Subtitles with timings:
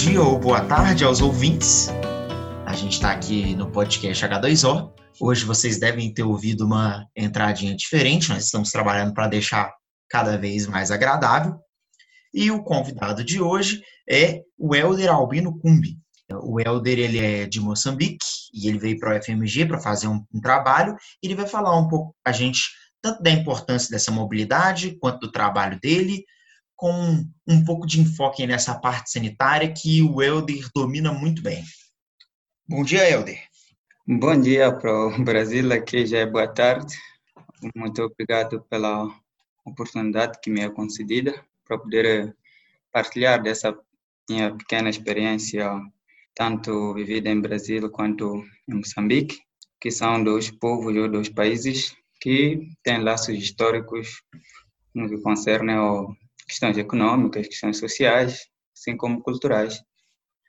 [0.00, 1.88] dia ou boa tarde aos ouvintes.
[2.64, 4.90] A gente está aqui no podcast H2O.
[5.20, 9.70] Hoje vocês devem ter ouvido uma entradinha diferente, nós estamos trabalhando para deixar
[10.08, 11.54] cada vez mais agradável.
[12.32, 15.98] E o convidado de hoje é o Helder Albino Cumbi.
[16.32, 20.24] O Helder ele é de Moçambique e ele veio para o FMG para fazer um,
[20.32, 20.96] um trabalho.
[21.22, 22.70] E ele vai falar um pouco a gente
[23.02, 26.24] tanto da importância dessa mobilidade quanto do trabalho dele,
[26.80, 31.62] com um pouco de enfoque nessa parte sanitária que o Helder domina muito bem.
[32.66, 33.38] Bom dia, Helder.
[34.08, 36.96] Bom dia para o Brasil, aqui já é boa tarde.
[37.76, 39.06] Muito obrigado pela
[39.62, 42.34] oportunidade que me é concedida para poder
[42.90, 43.78] partilhar dessa
[44.26, 45.68] minha pequena experiência,
[46.34, 49.38] tanto vivida em Brasil quanto em Moçambique,
[49.78, 54.22] que são dois povos ou dois países que têm laços históricos
[54.94, 56.16] no que concerne ao
[56.50, 59.80] questões econômicas, questões sociais, assim como culturais.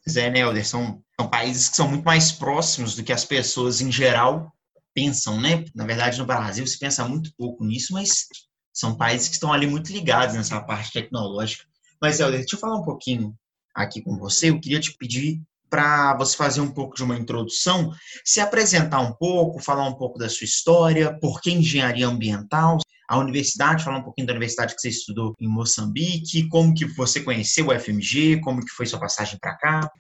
[0.10, 3.82] Zé, né, Helder, são, são países que são muito mais próximos do que as pessoas
[3.82, 4.52] em geral
[4.94, 5.64] pensam, né?
[5.76, 8.26] Na verdade, no Brasil se pensa muito pouco nisso, mas
[8.74, 11.66] são países que estão ali muito ligados nessa parte tecnológica.
[12.02, 13.36] Mas, Helder, deixa eu falar um pouquinho
[13.76, 14.50] aqui com você.
[14.50, 17.94] Eu queria te pedir para você fazer um pouco de uma introdução,
[18.26, 22.80] se apresentar um pouco, falar um pouco da sua história, por que engenharia ambiental,
[23.12, 27.22] a universidade, falar um pouquinho da universidade que você estudou em Moçambique, como que você
[27.22, 29.92] conheceu o FMG, como que foi sua passagem para cá.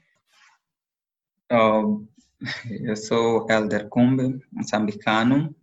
[1.51, 2.05] Oh,
[2.71, 5.53] eu sou Helder Kumbe, moçambicano,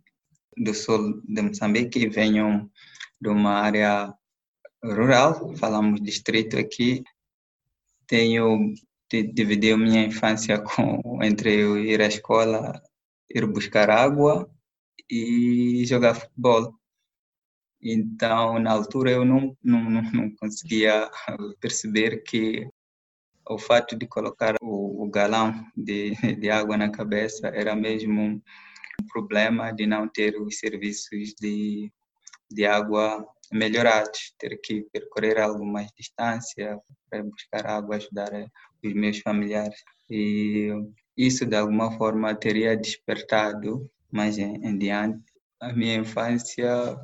[0.55, 2.69] do sul de Moçambique venho
[3.19, 4.13] de uma área
[4.83, 7.03] rural, falamos distrito aqui.
[8.05, 8.75] Tenho
[9.09, 12.79] dividido minha infância com entre eu ir à escola,
[13.27, 14.47] ir buscar água
[15.09, 16.78] e jogar futebol.
[17.81, 21.09] Então, na altura, eu não, não, não conseguia
[21.59, 22.67] perceber que
[23.49, 28.41] o fato de colocar o, o galão de, de água na cabeça era mesmo um
[29.11, 31.91] problema de não ter os serviços de,
[32.51, 36.79] de água melhorados, ter que percorrer alguma distância
[37.09, 38.31] para buscar água, ajudar
[38.83, 39.81] os meus familiares.
[40.09, 40.69] E
[41.17, 45.23] isso, de alguma forma, teria despertado mais em, em diante
[45.59, 46.95] a minha infância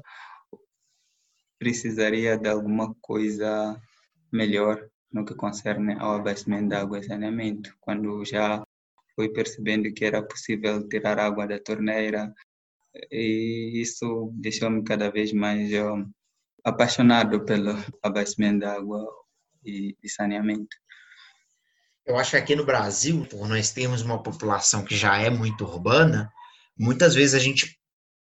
[1.60, 3.80] precisaria de alguma coisa
[4.32, 7.76] melhor no que concerne ao abastecimento de água e saneamento.
[7.80, 8.64] Quando já
[9.16, 12.34] fui percebendo que era possível tirar água da torneira,
[13.12, 15.72] e isso deixou-me cada vez mais
[16.64, 17.72] apaixonado pelo
[18.04, 19.06] abastecimento de água
[19.64, 20.76] e, e saneamento.
[22.06, 25.66] Eu acho que aqui no Brasil, por nós termos uma população que já é muito
[25.66, 26.32] urbana,
[26.78, 27.80] muitas vezes a gente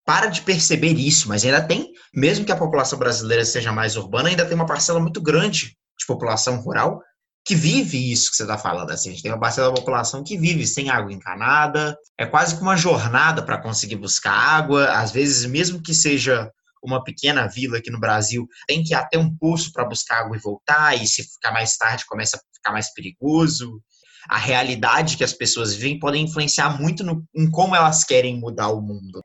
[0.05, 4.29] para de perceber isso, mas ainda tem, mesmo que a população brasileira seja mais urbana,
[4.29, 7.01] ainda tem uma parcela muito grande de população rural
[7.45, 8.91] que vive isso que você está falando.
[8.91, 12.57] Assim, a gente tem uma parcela da população que vive sem água encanada, é quase
[12.57, 16.51] que uma jornada para conseguir buscar água, às vezes, mesmo que seja
[16.83, 20.37] uma pequena vila aqui no Brasil, tem que ir até um poço para buscar água
[20.37, 23.81] e voltar, e se ficar mais tarde começa a ficar mais perigoso.
[24.29, 28.69] A realidade que as pessoas vivem podem influenciar muito no, em como elas querem mudar
[28.69, 29.23] o mundo.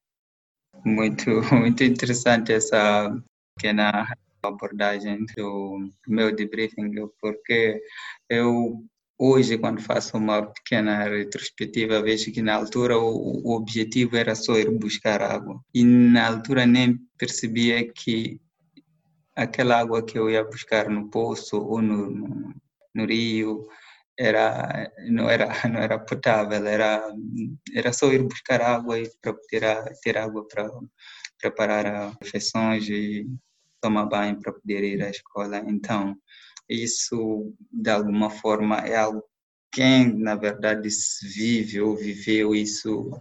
[0.86, 3.12] Muito, muito interessante essa
[3.56, 7.82] pequena abordagem do meu debriefing, porque
[8.30, 8.86] eu
[9.18, 14.58] hoje, quando faço uma pequena retrospectiva, vejo que na altura o, o objetivo era só
[14.58, 15.60] ir buscar água.
[15.74, 18.40] E na altura nem percebia que
[19.36, 22.54] aquela água que eu ia buscar no poço ou no, no,
[22.94, 23.68] no rio
[24.18, 27.04] era não era não era potável era
[27.74, 29.64] era só ir buscar água para ter
[30.02, 30.70] ter água para
[31.40, 33.28] preparar refeições e
[33.82, 35.58] tomar banho para poder ir à escola.
[35.68, 36.16] Então
[36.70, 39.24] isso de alguma forma é algo
[39.72, 40.90] quem na verdade
[41.36, 43.12] vive ou viveu isso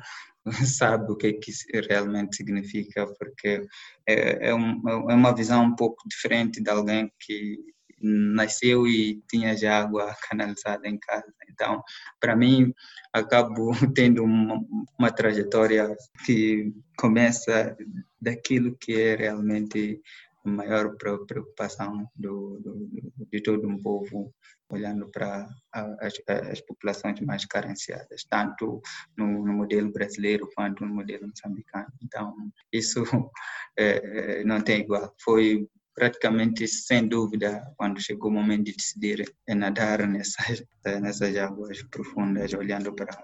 [0.78, 1.52] sabe o que, que
[1.88, 3.66] realmente significa porque
[4.06, 7.58] é, é, um, é uma visão um pouco diferente de alguém que
[8.00, 11.32] nasceu e tinha já água canalizada em casa.
[11.48, 11.82] Então,
[12.20, 12.72] para mim,
[13.12, 14.60] acabo tendo uma,
[14.98, 17.76] uma, trajetória que começa
[18.20, 20.00] daquilo que é realmente
[20.44, 22.90] a maior preocupação do, do,
[23.32, 24.34] de todo um povo
[24.70, 28.80] olhando para as, as, populações mais carenciadas, tanto
[29.16, 31.92] no, no, modelo brasileiro quanto no modelo moçambicano.
[32.02, 32.34] Então,
[32.72, 33.04] isso
[33.78, 35.14] é, não tem igual.
[35.22, 40.64] Foi praticamente sem dúvida, quando chegou o momento de decidir nadar nessas,
[41.00, 43.16] nessas águas profundas, olhando para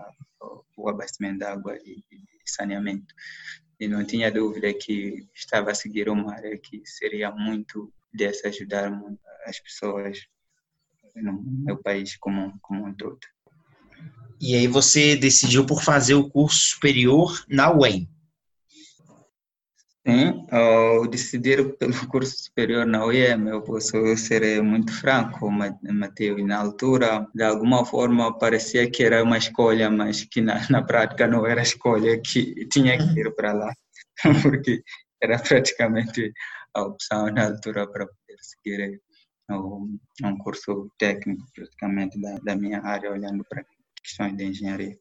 [0.77, 2.03] o abastecimento de água e,
[2.47, 3.15] saneamento.
[3.79, 8.93] E não tinha dúvida que estava a seguir uma área que seria muito dessa ajudar
[9.47, 10.19] as pessoas
[11.15, 13.21] no meu país como, como um todo.
[14.41, 18.09] E aí você decidiu por fazer o curso superior na UEM.
[20.07, 26.43] Sim, ao decidir pelo curso superior na UEM, eu posso ser muito franco, Mateus.
[26.47, 31.27] Na altura, de alguma forma, parecia que era uma escolha, mas que na, na prática
[31.27, 33.73] não era escolha, que tinha que ir para lá,
[34.43, 34.83] porque
[35.23, 36.33] era praticamente
[36.75, 39.01] a opção na altura para poder seguir
[39.51, 43.65] um, curso técnico, praticamente, da, da minha área, olhando para
[44.03, 44.97] questões de engenharia.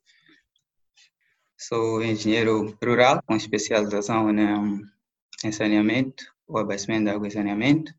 [1.62, 4.30] Sou engenheiro rural com especialização
[5.44, 7.94] em saneamento, o abastecimento de água e saneamento.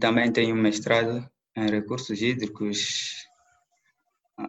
[0.00, 1.22] Também tenho mestrado
[1.54, 3.28] em recursos hídricos,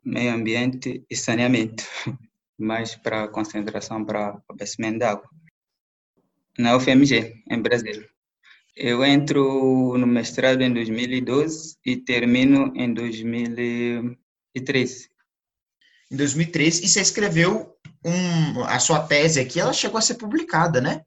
[0.02, 1.84] meio ambiente e saneamento,
[2.58, 5.30] mais para concentração para abastecimento de água.
[6.58, 8.10] Na UFMG, em Brasília.
[8.78, 15.10] Eu entro no mestrado em 2012 e termino em 2013.
[16.10, 17.73] Em 2013, e você escreveu
[18.06, 21.06] um, a sua tese aqui, ela chegou a ser publicada, né?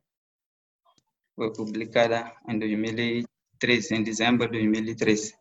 [1.34, 5.34] Foi publicada em 2013, em dezembro de 2013.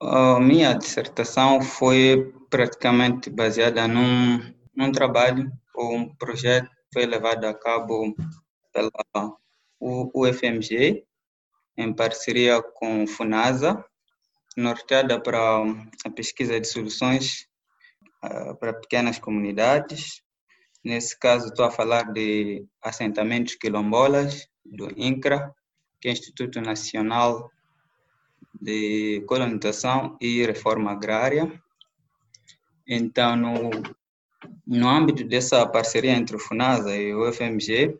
[0.00, 4.40] A minha dissertação foi praticamente baseada num,
[4.74, 8.14] num trabalho ou um projeto que foi levado a cabo
[8.72, 9.36] pela
[9.80, 11.04] UFMG,
[11.76, 13.84] em parceria com FUNASA,
[14.56, 15.62] norteada para
[16.04, 17.48] a pesquisa de soluções
[18.24, 20.21] uh, para pequenas comunidades.
[20.84, 25.54] Nesse caso, estou a falar de assentamentos quilombolas do INCRA,
[26.00, 27.50] que é o Instituto Nacional
[28.60, 31.52] de Colonização e Reforma Agrária.
[32.86, 33.70] Então, no,
[34.66, 37.98] no âmbito dessa parceria entre o FUNASA e o FMG,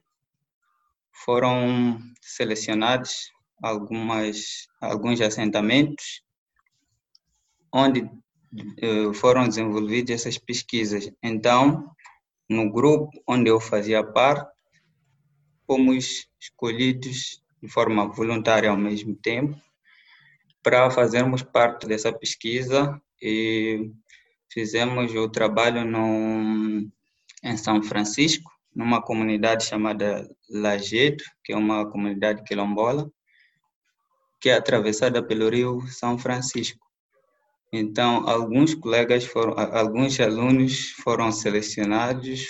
[1.25, 3.31] foram selecionados
[3.63, 6.23] algumas, alguns assentamentos
[7.73, 8.11] onde
[8.79, 11.11] eh, foram desenvolvidas essas pesquisas.
[11.23, 11.91] Então,
[12.53, 14.51] no grupo onde eu fazia parte,
[15.67, 19.57] fomos escolhidos de forma voluntária ao mesmo tempo
[20.63, 23.91] para fazermos parte dessa pesquisa e
[24.53, 26.89] fizemos o trabalho no,
[27.43, 33.11] em São Francisco, numa comunidade chamada Lajedo, que é uma comunidade quilombola,
[34.41, 36.87] que é atravessada pelo rio São Francisco.
[37.73, 42.47] Então, alguns colegas foram, alguns alunos foram selecionados,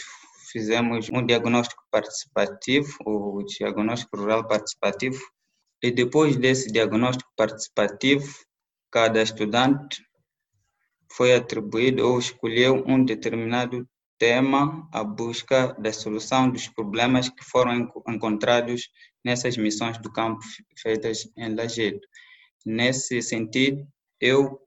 [0.51, 5.23] fizemos um diagnóstico participativo, o diagnóstico rural participativo,
[5.81, 8.35] e depois desse diagnóstico participativo,
[8.91, 10.05] cada estudante
[11.13, 17.93] foi atribuído ou escolheu um determinado tema à busca da solução dos problemas que foram
[18.09, 18.89] encontrados
[19.25, 20.41] nessas missões do campo
[20.79, 22.01] feitas em Lajedo.
[22.65, 23.87] Nesse sentido,
[24.21, 24.61] eu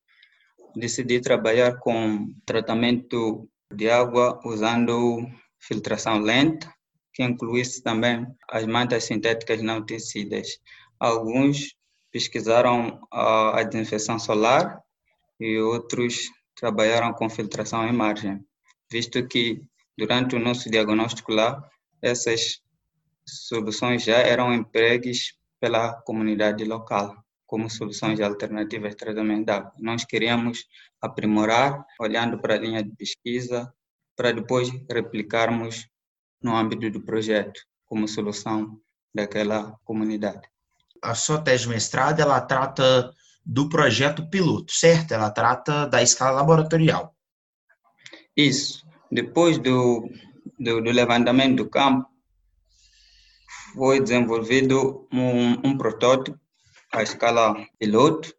[0.75, 5.25] decidi trabalhar com tratamento de água usando
[5.59, 6.71] filtração lenta,
[7.13, 10.59] que incluísse também as mantas sintéticas não tecidas.
[10.99, 11.75] Alguns
[12.11, 14.81] pesquisaram a desinfecção solar
[15.39, 18.45] e outros trabalharam com filtração em margem
[18.91, 19.61] visto que
[19.97, 21.61] durante o nosso diagnóstico lá,
[22.01, 22.61] essas
[23.27, 27.15] soluções já eram empregues pela comunidade local
[27.45, 29.71] como soluções alternativas de tratamento de água.
[29.79, 30.65] Nós queríamos
[31.01, 33.71] aprimorar, olhando para a linha de pesquisa,
[34.15, 35.87] para depois replicarmos
[36.41, 38.79] no âmbito do projeto como solução
[39.13, 40.41] daquela comunidade.
[41.01, 43.13] A sua tese de mestrado, ela trata
[43.45, 45.13] do projeto piloto, certo?
[45.13, 47.15] Ela trata da escala laboratorial.
[48.35, 48.83] Isso.
[49.11, 50.09] Depois do,
[50.59, 52.09] do, do levantamento do campo,
[53.75, 56.39] foi desenvolvido um, um protótipo
[56.95, 58.33] à escala piloto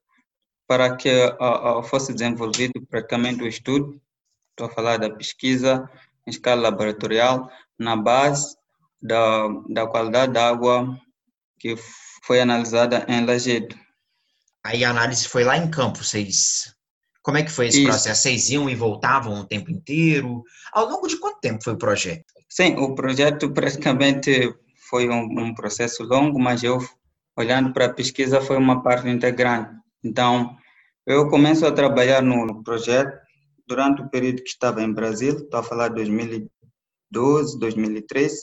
[0.67, 1.09] para que
[1.39, 4.01] a, a fosse desenvolvido praticamente o estudo,
[4.51, 5.89] estou a falar da pesquisa
[6.27, 8.57] em escala laboratorial, na base
[9.01, 10.99] da, da qualidade da água
[11.59, 11.77] que
[12.25, 13.77] foi analisada em Lajedo.
[14.65, 16.77] Aí a análise foi lá em campo, vocês
[17.27, 17.89] como é que foi esse Isso.
[17.89, 18.23] processo?
[18.23, 20.45] Vocês iam e voltavam o tempo inteiro?
[20.73, 22.25] Ao longo de quanto tempo foi o projeto?
[22.49, 24.55] Sim, o projeto praticamente
[24.89, 26.79] foi um, um processo longo, mas eu,
[27.37, 29.71] olhando para a pesquisa, foi uma parte integrante.
[30.03, 30.57] Então,
[31.07, 33.17] eu começo a trabalhar no projeto
[33.67, 38.37] durante o período que estava em Brasil, estou a falar de 2012, 2013,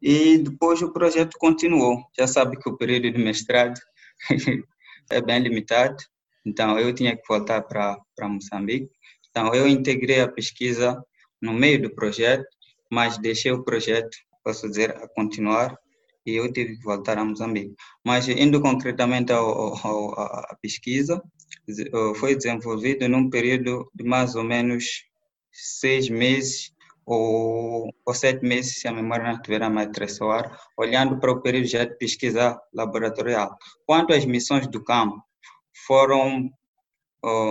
[0.00, 2.02] e depois o projeto continuou.
[2.16, 3.80] Já sabe que o período de mestrado
[5.10, 5.96] é bem limitado,
[6.46, 8.88] então, eu tinha que voltar para Moçambique.
[9.28, 10.96] Então, eu integrei a pesquisa
[11.42, 12.46] no meio do projeto,
[12.90, 15.76] mas deixei o projeto, posso dizer, a continuar
[16.26, 17.74] e eu tive que voltar a Moçambique.
[18.04, 21.22] Mas indo concretamente à pesquisa,
[22.16, 25.04] foi desenvolvido num período de mais ou menos
[25.52, 26.72] seis meses
[27.06, 31.40] ou, ou sete meses, se a memória não estiver a me traiçoar, olhando para o
[31.40, 33.56] período já de pesquisa laboratorial.
[33.86, 35.22] Quanto às missões do campo,
[35.86, 36.50] foram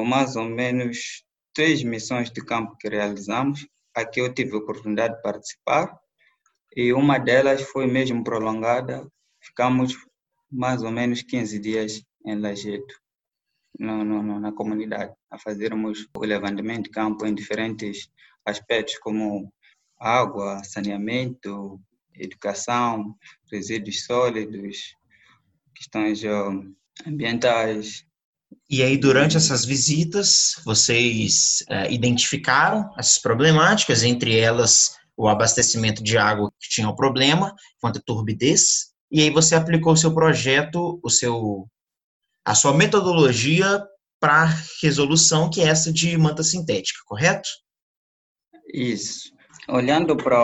[0.06, 3.66] mais ou menos três missões de campo que realizamos.
[3.96, 5.98] Aqui eu tive a oportunidade de participar
[6.76, 9.08] e uma delas foi mesmo prolongada.
[9.42, 9.96] Ficamos
[10.52, 12.96] mais ou menos 15 dias em Lajeito,
[13.80, 18.10] no, no, na comunidade, a fazermos o levantamento de campo em diferentes
[18.46, 19.52] aspectos como
[20.00, 21.80] água, saneamento,
[22.14, 23.16] educação,
[23.52, 24.96] resíduos sólidos,
[25.74, 26.22] questões
[27.06, 28.06] ambientais.
[28.70, 36.18] E aí, durante essas visitas, vocês uh, identificaram essas problemáticas, entre elas o abastecimento de
[36.18, 41.00] água que tinha o problema, quanto a turbidez, e aí você aplicou o seu projeto,
[41.04, 41.68] o seu,
[42.44, 43.82] a sua metodologia
[44.20, 44.50] para
[44.82, 47.48] resolução, que é essa de manta sintética, correto?
[48.74, 49.32] Isso.
[49.70, 50.38] Olhando para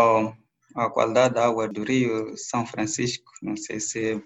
[0.75, 4.24] a qualidade da água do Rio São Francisco, não sei se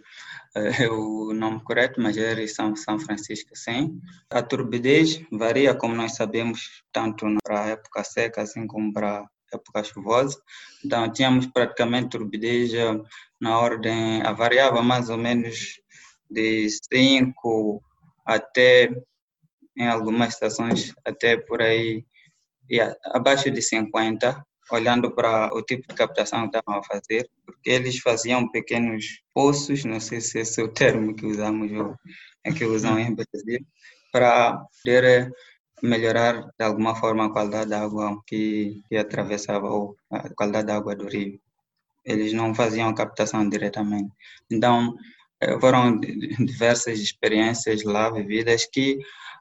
[0.55, 3.99] é o nome correto, mas é São, São Francisco, sim.
[4.29, 9.25] A turbidez varia, como nós sabemos, tanto para a época seca, assim como para
[9.55, 10.39] época chuvosa.
[10.83, 12.71] Então, tínhamos praticamente turbidez
[13.39, 15.79] na ordem, variava mais ou menos
[16.29, 17.81] de 5
[18.25, 18.89] até,
[19.77, 22.05] em algumas estações, até por aí,
[23.05, 27.99] abaixo de 50, olhando para o tipo de captação que estavam a fazer, porque eles
[27.99, 31.95] faziam pequenos poços, não sei se esse é o termo que usamos ou
[32.43, 33.59] é que usam em Brasil,
[34.11, 35.31] para poder
[35.81, 40.77] melhorar de alguma forma a qualidade da água que, que atravessava ou a qualidade da
[40.77, 41.39] água do rio.
[42.03, 44.11] Eles não faziam a captação diretamente.
[44.49, 44.95] Então,
[45.41, 45.99] eh, foram
[46.39, 48.99] diversas experiências lá vividas que,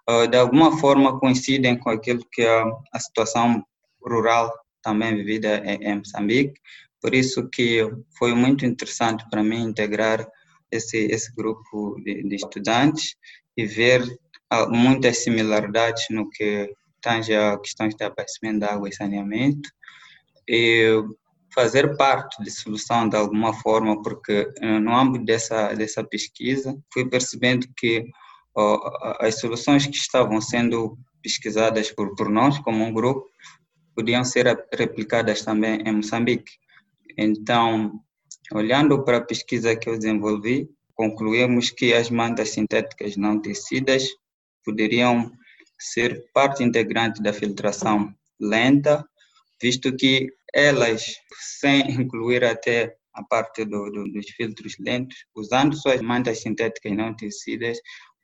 [0.08, 3.64] eh, de alguma forma, coincidem com aquilo que é a situação
[4.02, 6.60] rural também vivida em Moçambique.
[7.00, 7.86] Por isso que
[8.18, 10.26] foi muito interessante para mim integrar
[10.70, 13.16] esse, esse grupo de, de estudantes
[13.56, 14.02] e ver
[14.68, 19.68] muitas similaridades no que tange a questões de abastecimento de água e saneamento
[20.48, 21.02] e
[21.54, 27.08] fazer parte de solução de alguma forma, porque eh, no âmbito dessa, dessa pesquisa fui
[27.08, 28.04] percebendo que
[29.18, 33.26] as soluções que estavam sendo pesquisadas por, por nós, como um grupo,
[33.94, 36.52] podiam ser replicadas também em Moçambique.
[37.16, 38.00] Então,
[38.52, 44.06] olhando para a pesquisa que eu desenvolvi, concluímos que as mantas sintéticas não tecidas
[44.64, 45.30] poderiam
[45.78, 49.06] ser parte integrante da filtração lenta,
[49.60, 51.04] visto que elas,
[51.60, 57.14] sem incluir até a parte do, do, dos filtros lentos, usando suas mantas sintéticas não
[57.14, 57.78] tecidas,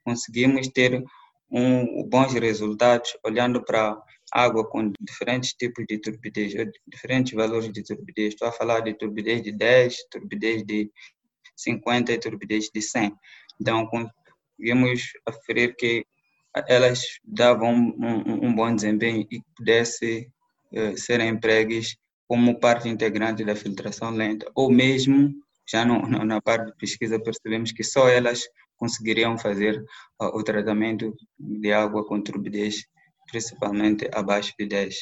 [0.05, 1.05] conseguimos ter
[1.51, 3.97] um, bons resultados olhando para
[4.33, 6.53] água com diferentes tipos de turbidez,
[6.87, 8.35] diferentes valores de turbidez.
[8.35, 10.91] Estou a falar de turbidez de 10, turbidez de
[11.57, 13.13] 50 e turbidez de 100.
[13.61, 16.05] Então, conseguimos aferir que
[16.69, 20.31] elas davam um, um bom desempenho e pudesse
[20.73, 25.35] uh, serem empregues como parte integrante da filtração lenta, ou mesmo,
[25.69, 28.43] já no, na parte de pesquisa percebemos que só elas
[28.77, 29.81] conseguiriam fazer
[30.21, 32.87] uh, o tratamento de água com turbidez,
[33.31, 34.95] principalmente abaixo de 10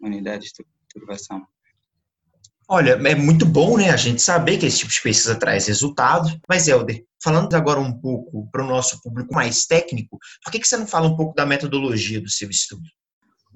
[0.00, 1.46] unidades de turbação.
[2.68, 6.36] Olha, é muito bom, né, a gente saber que esse tipo de pesquisa traz resultados.
[6.48, 10.66] Mas, Helder, falando agora um pouco para o nosso público mais técnico, por que, que
[10.66, 12.82] você não fala um pouco da metodologia do seu estudo?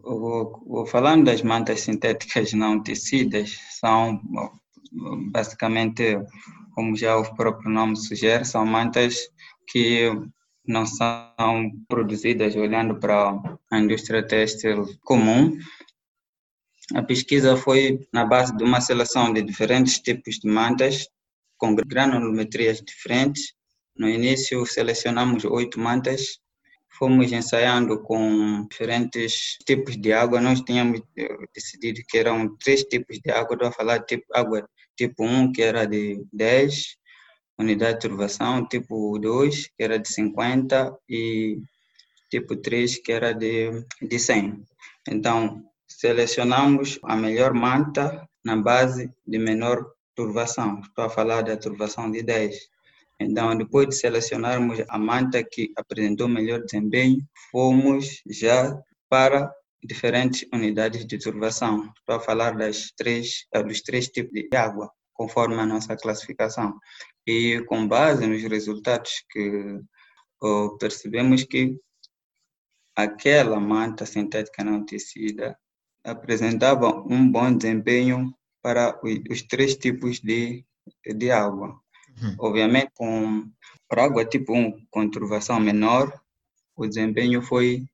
[0.02, 4.21] O, falando das mantas sintéticas não tecidas, são
[5.33, 6.19] basicamente,
[6.75, 9.17] como já o próprio nome sugere, são mantas
[9.67, 10.11] que
[10.67, 13.40] não são produzidas olhando para
[13.71, 15.57] a indústria têxtil comum,
[16.95, 21.09] a pesquisa foi na base de uma seleção de diferentes tipos de mantas,
[21.57, 23.53] com granulometrias diferentes.
[23.97, 26.39] No início, selecionamos oito mantas,
[26.99, 30.41] fomos ensaiando com diferentes tipos de água.
[30.41, 33.55] Nós tínhamos eh, decidido que eram três tipos de água.
[33.55, 36.97] Estou a falar de tipo, água tipo 1, que era de 10
[37.59, 41.59] unidades de turbação, tipo 2, que era de 50, e
[42.31, 43.71] tipo 3, que era de,
[44.03, 44.65] de 100.
[45.09, 50.81] Então, Selecionamos a melhor manta na base de menor turvação.
[50.81, 52.57] Estou a falar da turvação de 10.
[53.19, 57.19] Então, depois de selecionarmos a manta que apresentou melhor desempenho,
[57.51, 58.81] fomos já
[59.11, 61.93] para diferentes unidades de turvação.
[61.99, 66.79] Estou a falar das três, dos três tipos de água, conforme a nossa classificação.
[67.27, 69.81] E com base nos resultados que
[70.41, 71.77] oh, percebemos que
[72.97, 75.59] aquela manta sintética não tecida
[76.04, 78.99] apresentava um bom desempenho para
[79.30, 80.64] os três tipos de,
[81.07, 81.80] de água.
[82.23, 82.37] Uhum.
[82.38, 83.50] Obviamente, com
[83.88, 86.12] para água tipo 1 com turvação menor,
[86.76, 87.85] o desempenho foi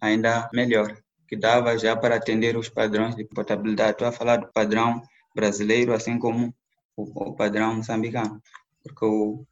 [0.00, 0.94] ainda melhor,
[1.26, 3.92] que dava já para atender os padrões de potabilidade.
[3.92, 5.02] Estou a falar do padrão
[5.34, 6.54] brasileiro, assim como
[6.94, 8.40] o, o padrão moçambicano,
[8.82, 9.46] porque o,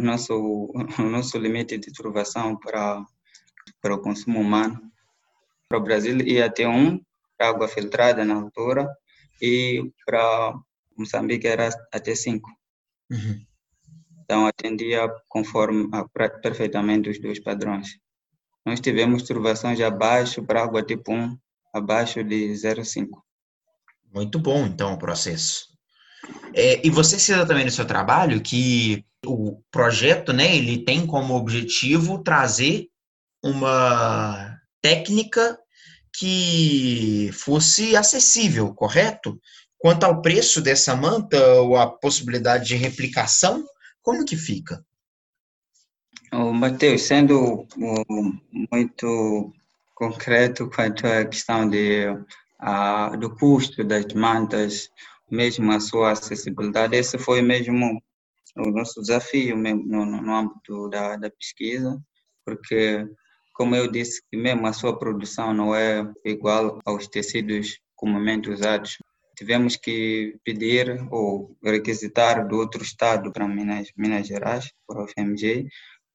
[0.00, 0.34] nosso,
[0.98, 3.04] o nosso limite de turvação para,
[3.80, 4.92] para o consumo humano
[5.74, 7.00] para o Brasil ia até um
[7.36, 8.88] para água filtrada na altura
[9.42, 10.54] e para
[10.96, 12.48] Moçambique era até cinco.
[13.10, 13.44] Uhum.
[14.22, 15.88] Então atendia conforme
[16.40, 17.98] perfeitamente os dois padrões.
[18.64, 21.36] Nós tivemos turvações abaixo para água tipo 1,
[21.74, 23.08] abaixo de 0,5.
[24.14, 25.66] Muito bom, então, o processo.
[26.54, 31.34] É, e você cita também no seu trabalho que o projeto, né, ele tem como
[31.34, 32.88] objetivo trazer
[33.42, 35.58] uma técnica
[36.18, 39.40] que fosse acessível, correto?
[39.78, 43.64] Quanto ao preço dessa manta ou a possibilidade de replicação,
[44.02, 44.84] como que fica?
[46.32, 47.66] O Matheus, sendo
[48.72, 49.52] muito
[49.94, 54.88] concreto quanto à questão de, uh, do custo das mantas,
[55.30, 58.02] mesmo a sua acessibilidade, esse foi mesmo
[58.56, 62.00] o nosso desafio no, no âmbito da, da pesquisa,
[62.44, 63.06] porque,
[63.54, 68.98] como eu disse, mesmo a sua produção não é igual aos tecidos comumente usados
[69.36, 75.66] tivemos que pedir ou requisitar do outro estado para Minas, Minas Gerais, para o FMG,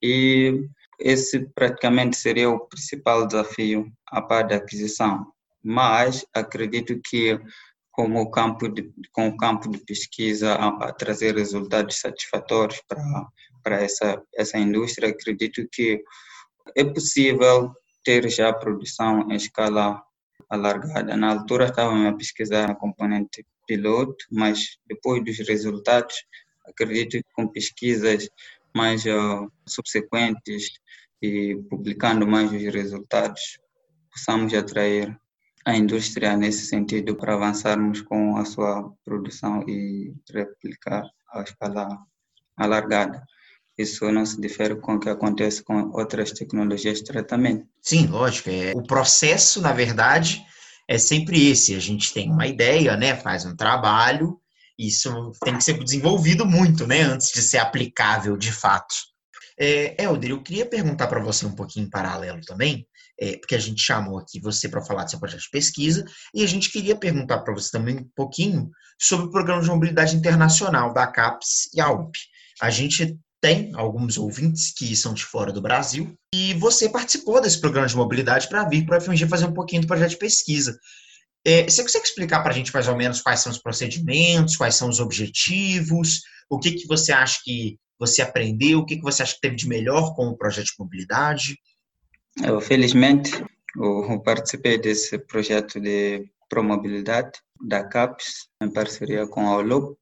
[0.02, 0.68] e
[1.00, 5.28] esse praticamente seria o principal desafio a par da aquisição.
[5.64, 7.40] Mas acredito que
[7.92, 13.02] como o campo de, com o campo de pesquisa a, a trazer resultados satisfatórios para
[13.62, 16.02] para essa essa indústria, acredito que
[16.76, 20.02] é possível ter já produção em escala
[20.50, 21.16] alargada.
[21.16, 26.16] Na altura estava a pesquisar a componente piloto, mas depois dos resultados,
[26.66, 28.28] acredito que com pesquisas
[28.76, 30.72] mais uh, subsequentes
[31.22, 33.60] e publicando mais os resultados,
[34.12, 35.16] possamos atrair
[35.66, 42.00] a indústria nesse sentido para avançarmos com a sua produção e replicar a escala
[42.58, 43.24] alargada.
[43.80, 47.66] Isso não se difere com o que acontece com outras tecnologias de tratamento.
[47.82, 48.50] Sim, lógico.
[48.50, 50.44] É, o processo, na verdade,
[50.86, 51.74] é sempre esse.
[51.74, 54.38] A gente tem uma ideia, né, faz um trabalho,
[54.78, 58.94] isso tem que ser desenvolvido muito, né, antes de ser aplicável de fato.
[59.58, 62.86] É, eu queria perguntar para você um pouquinho em paralelo também,
[63.18, 66.44] é, porque a gente chamou aqui você para falar do seu projeto de pesquisa, e
[66.44, 70.94] a gente queria perguntar para você também um pouquinho sobre o Programa de Mobilidade Internacional
[70.94, 72.12] da CAPES e AUP.
[72.62, 77.60] A gente tem alguns ouvintes que são de fora do Brasil, e você participou desse
[77.60, 80.78] programa de mobilidade para vir para o FMG fazer um pouquinho do projeto de pesquisa.
[81.46, 84.76] É, você consegue explicar para a gente mais ou menos quais são os procedimentos, quais
[84.76, 89.24] são os objetivos, o que, que você acha que você aprendeu, o que, que você
[89.24, 91.58] acha que teve de melhor com o projeto de mobilidade?
[92.44, 93.32] Eu, felizmente,
[93.76, 99.98] eu participei desse projeto de promobilidade da CAPES, em parceria com a OLUP.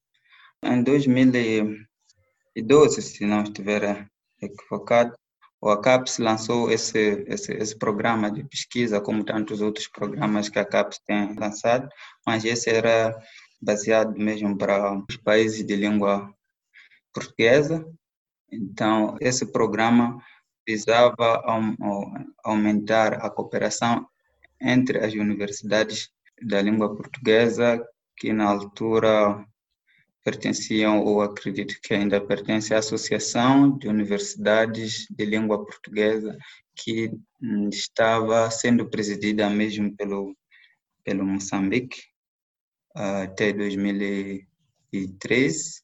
[0.63, 0.83] Em
[2.61, 4.07] 2012, se não estiver
[4.41, 5.13] equivocado,
[5.61, 10.65] o ACAPES lançou esse, esse, esse programa de pesquisa, como tantos outros programas que a
[10.65, 11.89] CAPES tem lançado,
[12.25, 13.17] mas esse era
[13.61, 16.31] baseado mesmo para os países de língua
[17.13, 17.85] portuguesa.
[18.51, 20.21] Então, esse programa
[20.65, 21.43] visava
[22.43, 24.07] aumentar a cooperação
[24.61, 26.09] entre as universidades
[26.41, 27.83] da língua portuguesa,
[28.15, 29.43] que na altura
[30.27, 36.37] pertenciam, ou acredito que ainda pertence à Associação de Universidades de Língua Portuguesa,
[36.75, 37.09] que
[37.41, 40.35] hum, estava sendo presidida mesmo pelo,
[41.01, 42.01] pelo Moçambique
[42.93, 45.81] até 2013.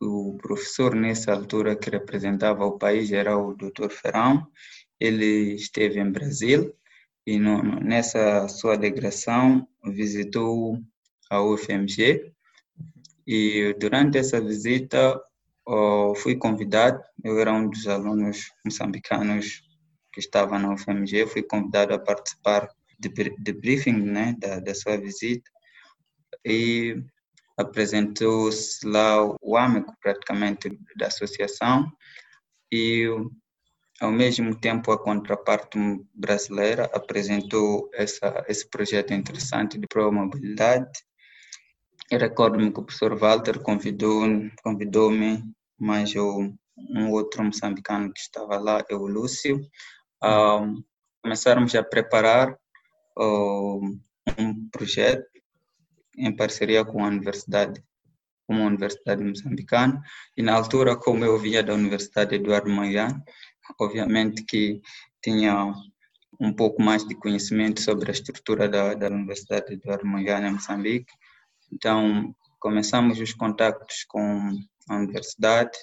[0.00, 3.88] O professor, nessa altura, que representava o país, era o Dr.
[3.88, 4.48] Ferrão.
[4.98, 6.74] Ele esteve em Brasil
[7.24, 10.76] e no, nessa sua degradação visitou
[11.30, 12.34] a UFMG,
[13.26, 15.20] e durante essa visita,
[16.16, 19.62] fui convidado, eu era um dos alunos moçambicanos
[20.12, 25.50] que estava na UFMG, fui convidado a participar de briefing né, da, da sua visita.
[26.44, 27.02] E
[27.56, 31.90] apresentou-se lá o âmago praticamente da associação.
[32.72, 33.06] E
[34.00, 35.78] ao mesmo tempo a contraparte
[36.14, 40.90] brasileira apresentou essa, esse projeto interessante de promobilidade
[42.10, 45.10] recordo-me que o professor Walter convidou-me, convidou
[45.78, 49.60] mas eu, um outro moçambicano que estava lá, é o Lúcio,
[50.22, 50.82] um,
[51.22, 52.56] começarmos a preparar
[53.18, 54.00] um,
[54.38, 55.26] um projeto
[56.16, 57.82] em parceria com a universidade,
[58.46, 60.00] com a Universidade Moçambicana,
[60.36, 63.20] e na altura, como eu vinha da Universidade Eduardo Mondlane,
[63.80, 64.80] obviamente que
[65.22, 65.72] tinha
[66.40, 71.12] um pouco mais de conhecimento sobre a estrutura da, da Universidade Eduardo Mondlane em Moçambique,
[71.72, 74.50] então começamos os contactos com
[74.88, 75.76] a universidade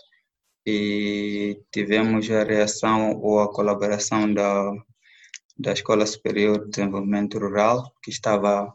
[0.65, 4.71] e tivemos a reação ou a colaboração da,
[5.57, 8.73] da Escola Superior de Desenvolvimento Rural, que estava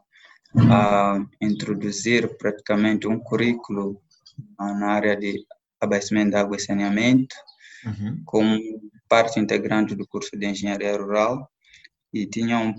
[0.71, 4.01] a introduzir praticamente um currículo
[4.59, 5.45] na área de
[5.81, 7.35] abastecimento de água e saneamento,
[7.85, 8.23] uhum.
[8.25, 8.59] como
[9.09, 11.51] parte integrante do curso de Engenharia Rural,
[12.13, 12.75] e tinha, um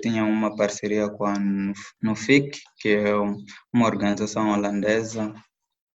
[0.00, 1.34] tinha uma parceria com a
[2.02, 3.14] NUFIC, que é
[3.72, 5.34] uma organização holandesa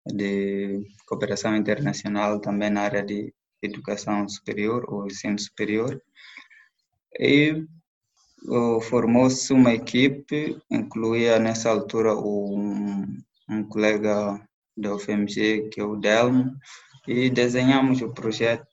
[0.06, 6.00] de cooperação internacional também na área de educação superior ou ensino superior.
[7.18, 7.66] E
[8.82, 13.04] formou-se uma equipe, incluía nessa altura um,
[13.48, 14.40] um colega
[14.76, 16.54] da UFMG, que é o Delmo,
[17.08, 18.66] e desenhamos o projeto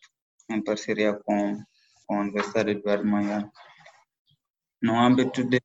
[0.49, 1.57] em parceria com,
[2.05, 3.49] com a Universidade Eduardo Manhã,
[4.83, 5.61] no âmbito de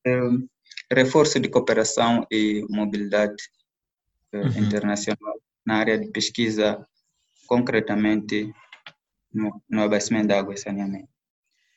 [0.90, 3.35] reforço de cooperação e mobilidade
[4.33, 4.59] eh, uhum.
[4.59, 5.35] internacional
[5.66, 6.87] na área de pesquisa,
[7.46, 8.50] concretamente
[9.35, 11.09] no, no abastecimento de água e saneamento.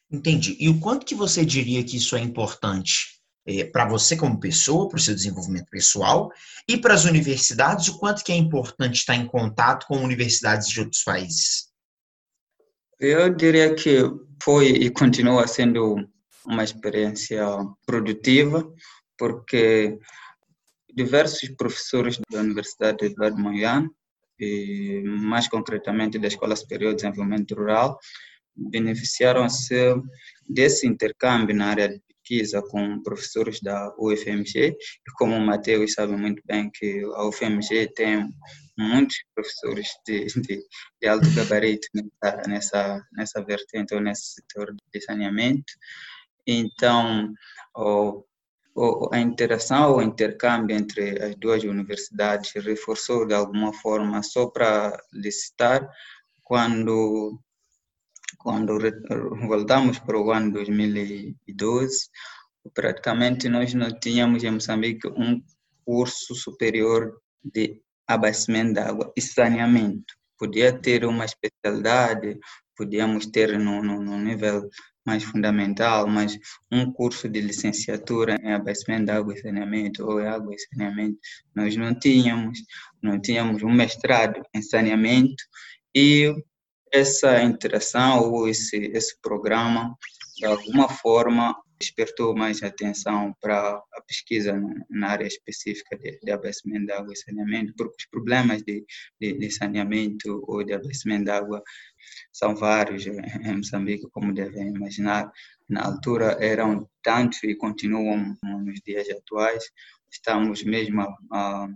[0.10, 0.56] Entendi.
[0.60, 4.88] E o quanto que você diria que isso é importante é, para você como pessoa,
[4.88, 6.32] para o seu desenvolvimento pessoal,
[6.68, 10.80] e para as universidades, o quanto que é importante estar em contato com universidades de
[10.80, 11.72] outros países?
[13.00, 14.04] Eu diria que
[14.44, 16.08] foi e continua sendo
[16.46, 17.46] uma experiência
[17.86, 18.68] produtiva,
[19.18, 19.98] porque
[20.94, 23.90] diversos professores da Universidade de Eduardo Mondlane,
[24.40, 27.98] e mais concretamente da Escola Superior de Desenvolvimento Rural,
[28.56, 29.96] beneficiaram-se
[30.50, 32.02] desse intercâmbio na área de
[32.32, 37.92] pesquisa com professores da UFMG, e como o Matheus sabe muito bem que a UFMG
[37.94, 38.30] tem
[38.78, 40.62] muitos professores de, de,
[41.02, 41.88] de alto gabarito
[42.48, 45.74] nessa, nessa vertente ou nesse setor de saneamento.
[46.46, 47.34] Então,
[47.76, 48.24] o,
[48.76, 54.98] o, a interação, o intercâmbio entre as duas universidades reforçou de alguma forma, só para
[55.14, 55.88] licitar,
[56.44, 57.40] quando
[58.38, 58.80] quando
[59.48, 62.10] voltamos para o ano 2012,
[62.74, 65.42] praticamente nós não tínhamos em Moçambique um
[65.86, 70.14] curso superior de abastecimento de água e saneamento.
[70.38, 72.40] Podia ter uma especialidade,
[72.76, 74.68] podíamos ter no, no, no nível
[75.06, 76.38] mais fundamental, mas
[76.72, 81.18] um curso de licenciatura em abastecimento de água e saneamento ou em água e saneamento
[81.56, 82.60] nós não tínhamos,
[83.02, 85.44] não tínhamos um mestrado em saneamento
[85.96, 86.34] e
[86.94, 89.96] essa interação ou esse, esse programa,
[90.38, 96.86] de alguma forma, despertou mais atenção para a pesquisa na área específica de, de abastecimento
[96.86, 98.86] de água e saneamento, porque os problemas de,
[99.20, 101.62] de, de saneamento ou de abastecimento de água
[102.32, 105.32] são vários em Moçambique, como devem imaginar.
[105.68, 109.64] Na altura eram tantos e continuam nos dias atuais.
[110.12, 111.68] Estamos mesmo a, a,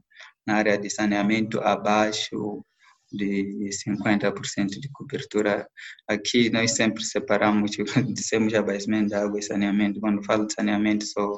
[0.46, 2.63] na área de saneamento abaixo
[3.12, 5.68] de 50% de cobertura.
[6.08, 7.72] Aqui nós sempre separamos,
[8.13, 10.00] dissemos abastecimento de água e saneamento.
[10.00, 11.38] Quando falo de saneamento, só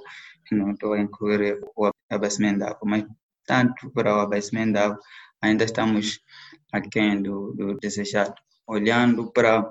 [0.51, 3.05] não estou a incluir o abastecimento de água, mas
[3.45, 4.99] tanto para o abastecimento de água,
[5.41, 6.19] ainda estamos
[6.71, 8.35] aquém do, do desejado.
[8.67, 9.65] Olhando para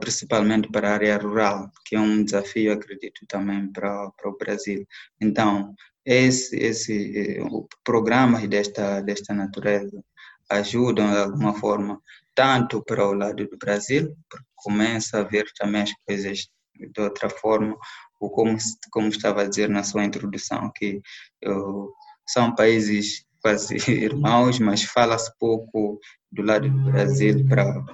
[0.00, 4.86] principalmente para a área rural, que é um desafio, acredito, também para, para o Brasil.
[5.20, 7.42] Então, esse, esse eh,
[7.82, 10.02] programas desta, desta natureza
[10.50, 12.00] ajudam de alguma forma,
[12.34, 17.30] tanto para o lado do Brasil, porque começa a ver também as coisas de outra
[17.30, 17.76] forma,
[18.20, 18.56] ou como,
[18.90, 21.00] como estava a dizer na sua introdução, que
[21.46, 21.88] uh,
[22.26, 26.00] são países quase irmãos, mas fala-se pouco
[26.32, 27.84] do lado do Brasil para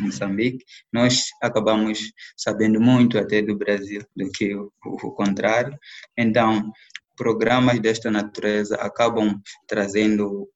[0.00, 0.64] Moçambique.
[0.92, 5.78] Nós acabamos sabendo muito até do Brasil do que o, o contrário.
[6.18, 6.70] Então,
[7.16, 10.48] programas desta natureza acabam trazendo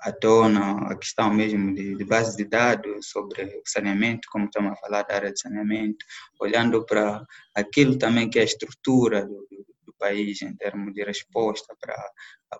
[0.00, 4.76] à tona a questão mesmo de, de de dados sobre o saneamento, como estamos a
[4.76, 6.04] falar da área de saneamento,
[6.40, 11.04] olhando para aquilo também que é a estrutura do, do, do país em termos de
[11.04, 11.96] resposta para,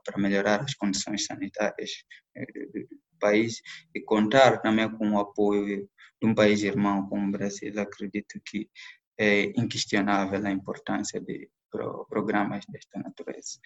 [0.04, 1.90] para melhorar as condições sanitárias
[2.37, 3.61] eh, do país
[3.94, 5.88] e contar também com o apoio
[6.20, 7.72] de um país irmão como o Brasil.
[7.81, 8.68] Acredito que
[9.18, 11.50] é inquestionável a importância de
[12.09, 13.59] programas desta natureza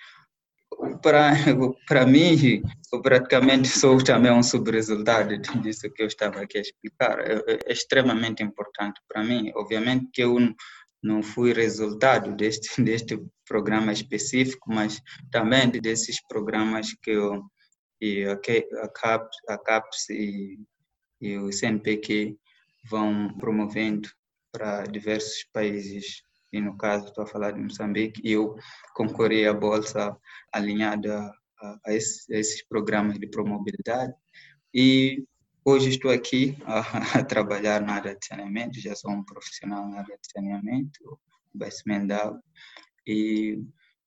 [1.02, 1.34] para,
[2.06, 7.18] mim, eu praticamente sou também um subresultado disso que eu estava aqui a explicar.
[7.20, 9.50] É, é, é extremamente importante para mim.
[9.54, 10.36] Obviamente que eu
[11.02, 17.42] não fui resultado deste, deste programa específico, mas também desses programas que eu,
[18.00, 20.58] e a, CAPES, a CAPES e,
[21.20, 22.36] e o CNPq
[22.88, 24.08] vão promovendo
[24.52, 28.56] para diversos países e no caso estou a falar de Moçambique, eu
[28.94, 30.16] concorri à bolsa
[30.52, 34.12] alinhada a, a, esses, a esses programas de promobilidade.
[34.74, 35.24] E
[35.64, 36.80] hoje estou aqui a,
[37.20, 41.18] a, trabalhar na área de saneamento, já sou um profissional na área de saneamento,
[41.54, 42.42] abastecimento
[43.06, 43.62] e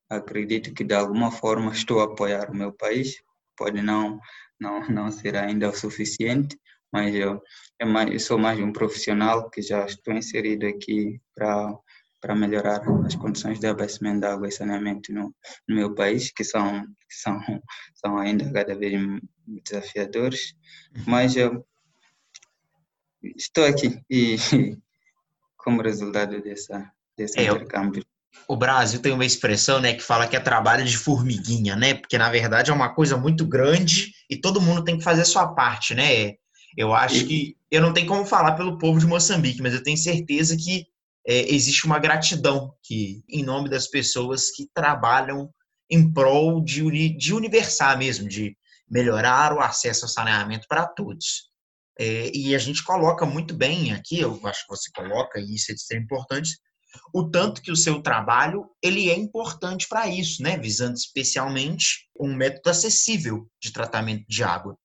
[0.09, 3.15] acredito que de alguma forma estou a apoiar o meu país,
[3.57, 4.19] pode não
[4.59, 6.57] não não ser ainda o suficiente,
[6.91, 7.41] mas eu,
[7.79, 11.77] eu sou mais um profissional que já estou inserido aqui para
[12.21, 15.33] para melhorar as condições de abastecimento de água e saneamento no,
[15.67, 17.39] no meu país, que são, que são,
[17.95, 18.99] são ainda cada vez
[19.63, 20.55] desafiadores.
[21.05, 21.65] Mas eu
[23.35, 24.37] estou aqui e,
[25.57, 28.03] como resultado dessa, desse é, intercâmbio.
[28.47, 31.93] O Brasil tem uma expressão, né, que fala que é trabalho de formiguinha, né?
[31.93, 35.25] Porque na verdade é uma coisa muito grande e todo mundo tem que fazer a
[35.25, 36.33] sua parte, né?
[36.77, 37.25] Eu acho e...
[37.25, 40.85] que eu não tenho como falar pelo povo de Moçambique, mas eu tenho certeza que
[41.27, 45.49] é, existe uma gratidão que, em nome das pessoas que trabalham
[45.89, 48.55] em prol de, uni, de universar mesmo, de
[48.89, 51.49] melhorar o acesso ao saneamento para todos.
[51.97, 55.71] É, e a gente coloca muito bem aqui, eu acho que você coloca, e isso
[55.71, 56.57] é extremo importante,
[57.13, 60.57] o tanto que o seu trabalho ele é importante para isso, né?
[60.57, 64.77] visando especialmente um método acessível de tratamento de água.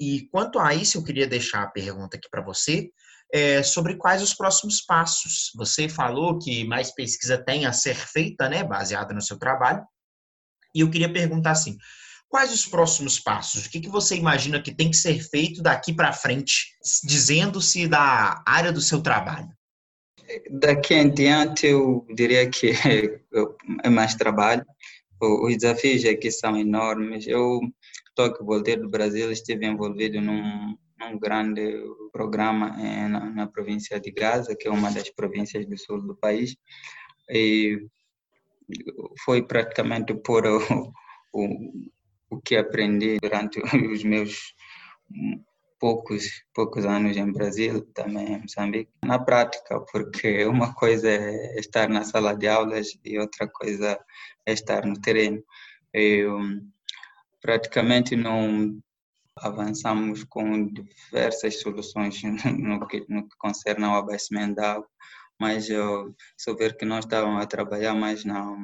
[0.00, 2.90] E quanto a isso, eu queria deixar a pergunta aqui para você,
[3.32, 5.50] é, sobre quais os próximos passos.
[5.56, 9.84] Você falou que mais pesquisa tem a ser feita, né, baseada no seu trabalho.
[10.74, 11.76] E eu queria perguntar assim:
[12.28, 13.66] quais os próximos passos?
[13.66, 18.42] O que, que você imagina que tem que ser feito daqui para frente, dizendo-se da
[18.46, 19.48] área do seu trabalho?
[20.50, 22.72] Daqui em diante, eu diria que
[23.82, 24.64] é mais trabalho.
[25.20, 27.26] Os desafios aqui são enormes.
[27.26, 27.60] Eu
[28.08, 31.82] estou que voltei do Brasil, estive envolvido num, num grande
[32.12, 36.16] programa eh, na, na, província de Gaza, que é uma das províncias do sul do
[36.16, 36.56] país,
[37.30, 37.86] e
[39.24, 40.92] foi praticamente por o,
[41.32, 41.72] o,
[42.30, 43.60] o que aprendi durante
[43.92, 44.54] os meus
[45.78, 51.88] poucos poucos anos em Brasil, também em Moçambique, na prática, porque uma coisa é estar
[51.88, 53.98] na sala de aulas e outra coisa
[54.44, 55.42] é estar no terreno.
[55.92, 56.38] Eu
[57.40, 58.78] praticamente não
[59.42, 62.20] avançamos com diversas soluções
[62.58, 64.88] no que, no que concerne ao abastecimento da água,
[65.40, 68.56] mas eu souber que nós estávamos a trabalhar mais na,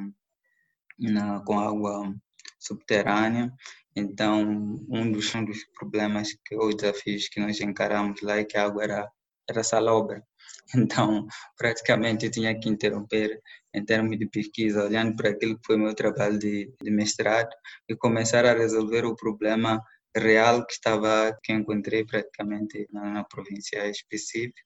[0.98, 2.14] na, com água
[2.58, 3.52] subterrânea,
[3.94, 4.42] então
[4.88, 8.64] um dos, um dos problemas, que, os desafios que nós encaramos lá é que a
[8.64, 9.10] água era,
[9.48, 10.24] era salobra,
[10.74, 13.40] então praticamente eu tinha que interromper
[13.72, 17.50] em termos de pesquisa, olhando para aquilo que foi meu trabalho de, de mestrado
[17.88, 19.82] e começar a resolver o problema
[20.16, 24.62] real que estava que encontrei praticamente na, na província específica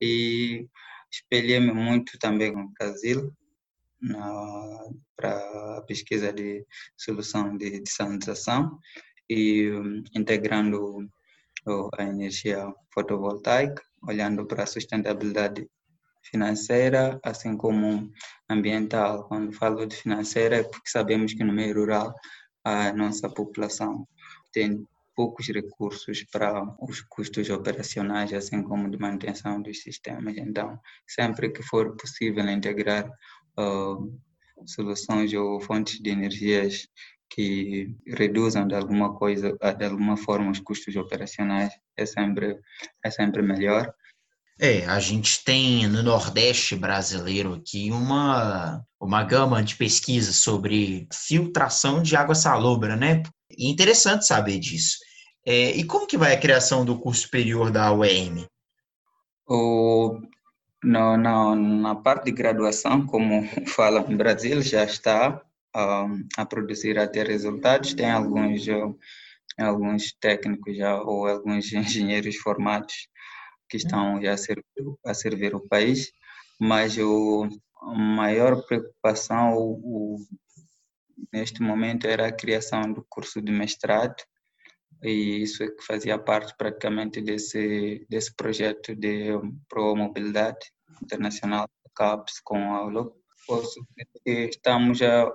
[0.00, 0.66] e
[1.12, 3.32] espelhei-me muito também com o Brasil
[5.16, 6.64] para a pesquisa de
[6.96, 8.78] solução de desalinização
[9.28, 11.08] e um, integrando
[11.98, 15.68] a energia fotovoltaica, olhando para a sustentabilidade
[16.22, 18.10] financeira, assim como
[18.48, 19.28] ambiental.
[19.28, 22.14] Quando falo de financeira é porque sabemos que no meio rural
[22.64, 24.06] a nossa população
[24.52, 30.36] tem poucos recursos para os custos operacionais, assim como de manutenção dos sistemas.
[30.38, 33.06] Então, sempre que for possível integrar
[33.58, 34.20] uh,
[34.66, 36.88] soluções ou fontes de energias
[37.28, 42.58] que reduzam de alguma coisa, de alguma forma, os custos operacionais, é sempre,
[43.04, 43.92] é sempre melhor.
[44.58, 52.02] É, a gente tem no Nordeste brasileiro aqui uma, uma gama de pesquisas sobre filtração
[52.02, 53.22] de água salobra, né?
[53.56, 54.98] E é interessante saber disso.
[55.44, 58.46] É, e como que vai a criação do curso superior da UEM?
[59.48, 60.20] O,
[60.84, 65.42] no, na, na parte de graduação, como fala no Brasil, já está
[65.74, 67.94] um, a produzir até resultados.
[67.94, 68.66] Tem alguns,
[69.58, 73.08] alguns técnicos já, ou alguns engenheiros formados
[73.68, 74.64] que estão já a servir,
[75.06, 76.12] a servir o país,
[76.60, 77.48] mas o,
[77.82, 80.16] a maior preocupação, o, o
[81.32, 84.16] neste momento era a criação do curso de mestrado
[85.02, 89.30] e isso é que fazia parte praticamente desse desse projeto de
[89.68, 90.70] pro mobilidade
[91.02, 92.80] internacional CAPS com a
[94.26, 95.26] Estamos a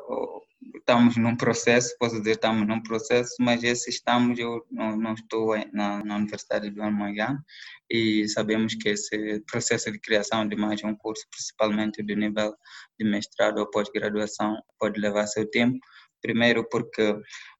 [0.73, 5.55] estamos num processo, posso dizer estamos num processo, mas esse estamos, eu não, não estou
[5.71, 7.43] na, na Universidade do Amanhã
[7.89, 12.55] e sabemos que esse processo de criação de mais um curso, principalmente do nível
[12.99, 15.79] de mestrado ou pós-graduação, pode levar seu tempo.
[16.21, 17.19] Primeiro porque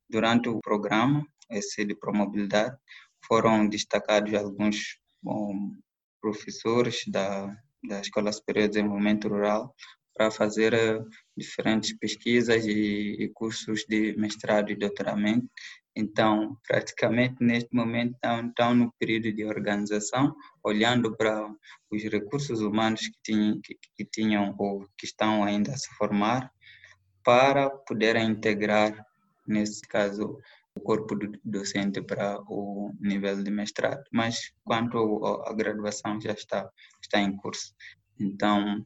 [0.10, 2.76] durante o programa, esse de promobilidade,
[3.28, 5.72] foram destacados alguns bom,
[6.22, 7.56] professores da,
[7.88, 9.74] da Escola Superior de Desenvolvimento Rural
[10.16, 11.04] para fazer eh,
[11.36, 15.48] diferentes pesquisas e, e, cursos de mestrado e doutoramento.
[15.96, 21.50] Então, praticamente neste momento estão, no período de organização, olhando para
[21.92, 26.50] os recursos humanos que tinham, que, que tinham ou que estão ainda a se formar,
[27.24, 29.06] para poderem integrar,
[29.48, 30.38] nesse caso,
[30.76, 34.04] o corpo docente para o nível de mestrado.
[34.12, 36.70] Mas quanto à graduação já está,
[37.02, 37.74] está em curso.
[38.20, 38.86] Então,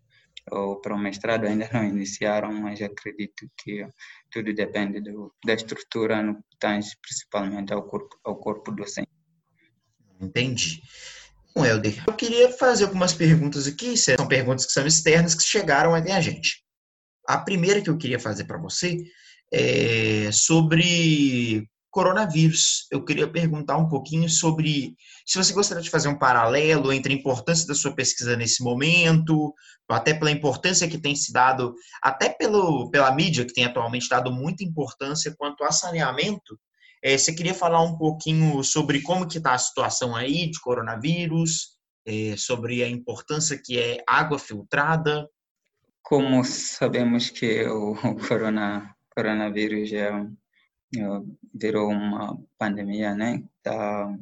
[0.81, 3.85] para o mestrado ainda não iniciaram, mas acredito que
[4.31, 9.09] tudo depende do, da estrutura no tange principalmente ao corpo, ao corpo docente.
[10.19, 10.81] Entendi.
[11.55, 15.93] Bom, Helder, eu queria fazer algumas perguntas aqui, são perguntas que são externas, que chegaram
[15.95, 16.63] até a gente.
[17.27, 18.97] A primeira que eu queria fazer para você
[19.51, 22.87] é sobre coronavírus.
[22.91, 27.15] Eu queria perguntar um pouquinho sobre se você gostaria de fazer um paralelo entre a
[27.15, 29.53] importância da sua pesquisa nesse momento,
[29.89, 34.31] até pela importância que tem se dado, até pelo, pela mídia que tem atualmente dado
[34.31, 36.59] muita importância quanto a saneamento.
[37.03, 41.77] É, você queria falar um pouquinho sobre como que está a situação aí de coronavírus,
[42.05, 45.27] é, sobre a importância que é água filtrada?
[46.01, 47.95] Como sabemos que o
[48.27, 50.11] corona, coronavírus é
[51.53, 53.43] virou uma pandemia, né?
[53.61, 54.15] Tá,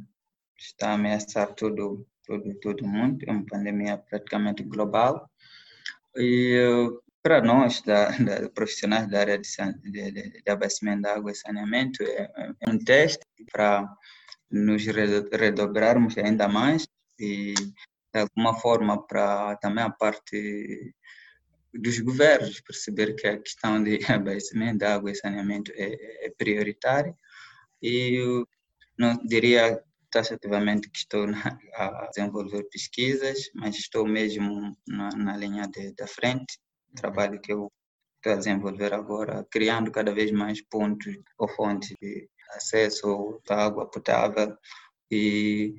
[0.57, 5.29] está a ameaçar todo, todo, todo mundo, é uma pandemia praticamente global.
[6.15, 6.89] E
[7.21, 9.49] para nós, da, da, profissionais da área de,
[9.83, 13.87] de, de, de abastecimento de água e saneamento, é, é um teste para
[14.49, 16.87] nos redobrarmos ainda mais
[17.19, 20.93] e, de alguma forma, para também a parte
[21.79, 27.15] dos governos perceber que a questão de abastecimento de água e saneamento é, é prioritária.
[27.81, 28.47] E eu
[28.97, 35.67] não diria taxativamente que estou na, a desenvolver pesquisas, mas estou mesmo na, na linha
[35.67, 36.59] de, da frente,
[36.95, 37.71] trabalho que eu
[38.17, 43.89] estou a desenvolver agora, criando cada vez mais pontos ou fontes de acesso à água
[43.89, 44.55] potável
[45.11, 45.75] e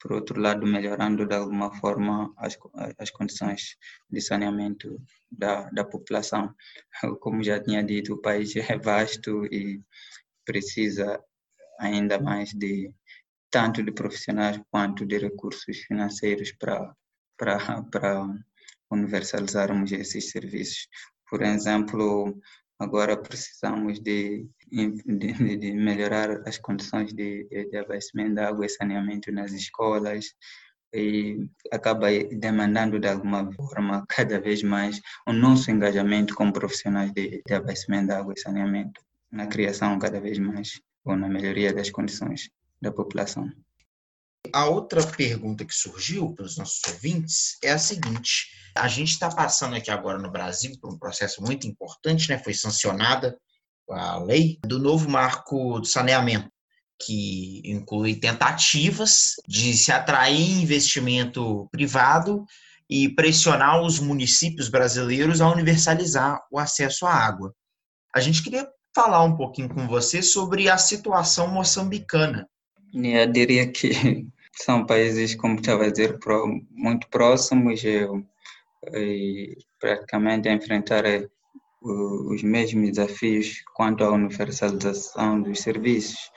[0.00, 2.58] por outro lado, melhorando de alguma forma as,
[2.98, 3.76] as condições
[4.10, 6.54] de saneamento da, da população.
[7.20, 9.80] Como já tinha dito, o país é vasto e
[10.44, 11.22] precisa
[11.78, 12.92] ainda mais de
[13.50, 16.94] tanto de profissionais quanto de recursos financeiros para
[17.36, 17.58] para
[18.90, 20.88] universalizarmos esses serviços.
[21.28, 22.38] Por exemplo,
[22.80, 29.30] Agora precisamos de, de, de melhorar as condições de, de abastecimento de água e saneamento
[29.30, 30.34] nas escolas,
[30.92, 37.42] e acaba demandando de alguma forma cada vez mais o nosso engajamento como profissionais de,
[37.46, 41.90] de abastecimento de água e saneamento na criação cada vez mais ou na melhoria das
[41.90, 43.48] condições da população.
[44.52, 49.76] A outra pergunta que surgiu pelos nossos ouvintes é a seguinte: a gente está passando
[49.76, 52.38] aqui agora no Brasil por um processo muito importante, né?
[52.38, 53.38] Foi sancionada
[53.88, 56.50] a lei do novo marco do saneamento,
[57.00, 62.44] que inclui tentativas de se atrair investimento privado
[62.88, 67.54] e pressionar os municípios brasileiros a universalizar o acesso à água.
[68.14, 72.48] A gente queria falar um pouquinho com você sobre a situação moçambicana
[72.94, 73.90] eu diria que
[74.52, 76.18] são países, como estava a dizer,
[76.70, 81.28] muito próximos e praticamente a enfrentar eh,
[81.82, 86.30] os mesmos desafios quanto à universalização dos serviços.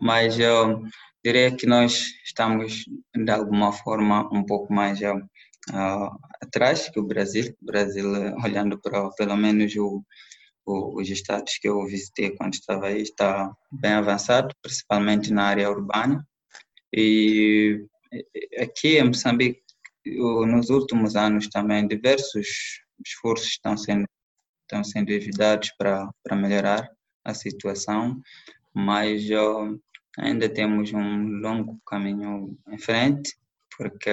[0.00, 0.82] Mas eu
[1.24, 7.54] diria que nós estamos, de alguma forma, um pouco mais uh, atrás que o Brasil.
[7.62, 8.06] O Brasil,
[8.42, 10.02] olhando para pelo menos o,
[10.68, 16.26] os estados que eu visitei quando estava aí está bem avançado, principalmente na área urbana.
[16.92, 17.86] E
[18.58, 19.62] aqui em Moçambique,
[20.06, 24.06] nos últimos anos também, diversos esforços estão sendo,
[24.62, 26.88] estão sendo envidados para, para melhorar
[27.24, 28.20] a situação,
[28.74, 29.22] mas
[30.18, 33.36] ainda temos um longo caminho em frente,
[33.76, 34.10] porque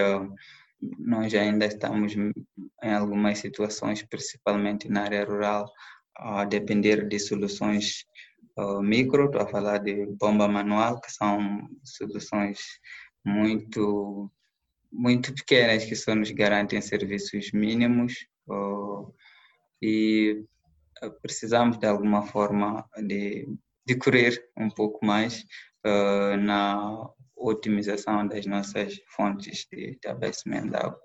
[0.99, 5.71] nós ainda estamos em algumas situações, principalmente na área rural,
[6.17, 8.05] a depender de soluções
[8.57, 12.59] uh, micro, estou a falar de bomba manual, que são soluções
[13.25, 14.31] muito
[14.91, 18.13] muito pequenas que só nos garantem serviços mínimos
[18.47, 19.13] uh,
[19.81, 20.41] e
[21.21, 23.45] precisamos de alguma forma de,
[23.85, 25.43] de correr um pouco mais
[25.85, 30.99] uh, na otimização das nossas fontes de, de abastecimento de água,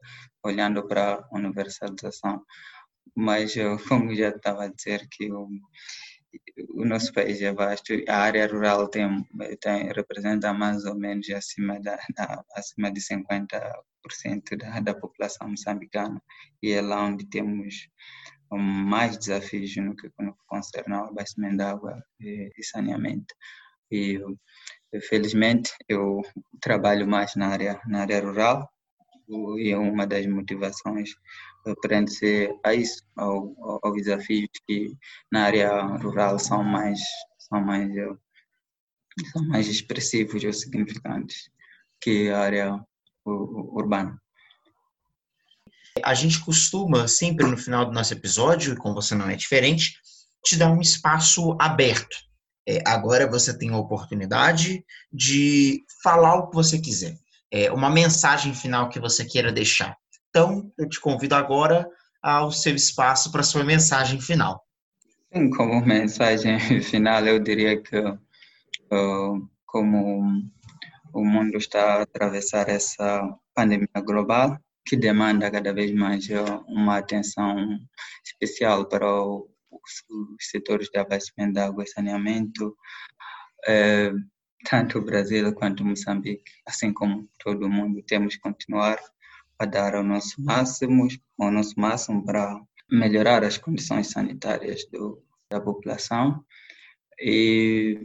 [0.44, 2.42] olhando para a universalização.
[3.14, 3.55] Mas,
[3.88, 5.48] como já estava a dizer, que o,
[6.74, 9.24] o nosso país é vasto, a área rural tem,
[9.61, 16.22] tem, representa mais ou menos acima, da, da acima de 50% da, da população moçambicana,
[16.62, 17.88] e é lá onde temos
[18.53, 23.34] mais desafios no que, no que concerne ao abastecimento de água e, e saneamento.
[23.90, 24.20] E,
[25.09, 26.22] felizmente, eu
[26.61, 28.68] trabalho mais na área, na área rural,
[29.59, 31.11] e é uma das motivações
[31.82, 34.96] prende-se a isso, ao, ao, desafios que
[35.30, 37.00] na área rural são mais,
[37.38, 37.92] são mais,
[39.32, 41.50] são mais expressivos ou significantes
[42.00, 42.84] que a área
[43.24, 44.20] urbana.
[46.02, 49.94] A gente costuma, sempre no final do nosso episódio, e com você não é diferente,
[50.44, 52.16] te dar um espaço aberto.
[52.66, 57.16] É, agora você tem a oportunidade de falar o que você quiser
[57.50, 59.96] é, uma mensagem final que você queira deixar.
[60.30, 61.88] Então, eu te convido agora
[62.22, 64.64] ao seu espaço para sua mensagem final.
[65.32, 70.42] Sim, como mensagem final, eu diria que uh, como
[71.12, 73.22] o mundo está a atravessar essa
[73.54, 76.26] pandemia global, que demanda cada vez mais
[76.66, 77.78] uma atenção
[78.24, 79.42] especial para os,
[80.40, 82.76] setores de abastecimento de água e saneamento,
[83.66, 84.12] é,
[84.68, 88.98] tanto o Brasil quanto Moçambique, assim como todo mundo, temos que continuar
[89.61, 91.06] a dar o nosso máximo,
[91.36, 92.58] o nosso máximo para
[92.90, 96.42] melhorar as condições sanitárias do, da população.
[97.20, 98.00] E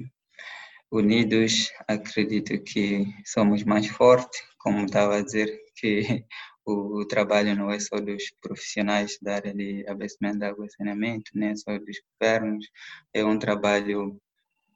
[0.92, 6.26] unidos acredito que somos mais fortes, como estava a dizer que
[6.66, 11.32] o, trabalho não é só dos profissionais da área de abastecimento de água e saneamento,
[11.36, 12.68] nem é só dos governos,
[13.14, 14.20] é um trabalho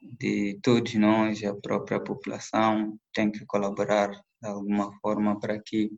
[0.01, 5.91] de todos nós, a própria população, tem que colaborar de alguma forma para que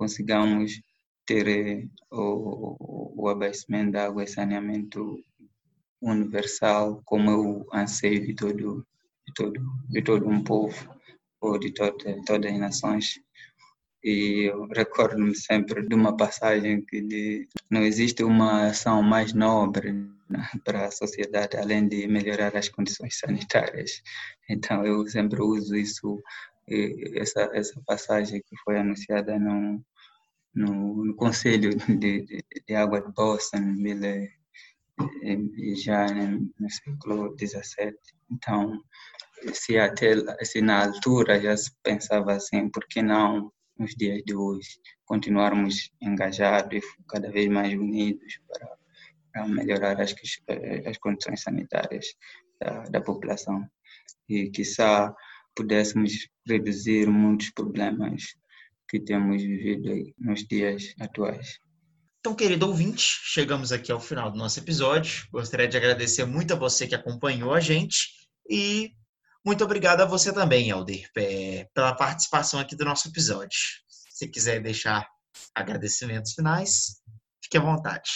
[0.00, 0.80] consigamos
[1.26, 5.22] ter eh, o, o abastecimento de água e saneamento
[6.00, 8.86] universal como é o anseio de todo,
[9.26, 10.80] de todo, de todo um povo
[11.42, 13.20] ou de toda, todas as nações.
[14.02, 19.92] E eu recordo-me sempre de uma passagem que diz, não existe uma ação mais nobre
[20.64, 24.02] para a sociedade, além de melhorar as condições sanitárias.
[24.48, 26.22] Então, eu sempre uso isso,
[27.14, 29.84] essa, essa passagem que foi anunciada no,
[30.54, 33.74] no, no Conselho de, de, de, Água de Boston,
[35.76, 37.96] já no século XVII.
[38.30, 38.82] Então,
[39.52, 44.34] se até se na altura já se pensava assim, por que não nos dias de
[44.34, 48.76] hoje continuarmos engajados e cada vez mais unidos para
[49.42, 50.14] a melhorar as,
[50.86, 52.06] as condições sanitárias
[52.60, 53.66] da, da população
[54.28, 55.14] e quiçá
[55.54, 58.34] pudéssemos reduzir muitos problemas
[58.90, 61.60] que temos vivido nos dias atuais.
[62.18, 65.26] Então, querido ouvinte, chegamos aqui ao final do nosso episódio.
[65.30, 68.08] Gostaria de agradecer muito a você que acompanhou a gente
[68.48, 68.90] e
[69.46, 71.08] muito obrigado a você também, Helder,
[71.72, 73.58] pela participação aqui do nosso episódio.
[73.88, 75.08] Se quiser deixar
[75.54, 77.00] agradecimentos finais,
[77.42, 78.10] fique à vontade.